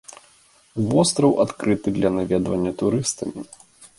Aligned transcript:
Востраў 0.93 1.31
адкрыты 1.43 1.87
для 1.99 2.09
наведвання 2.17 2.71
турыстамі. 2.83 3.41